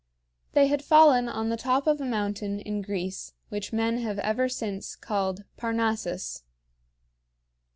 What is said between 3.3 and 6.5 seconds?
which men have ever since called Parnassus.